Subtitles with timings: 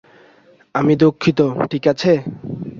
[0.75, 1.39] আমি দুঃখিত,
[1.71, 2.11] ঠিক আছে?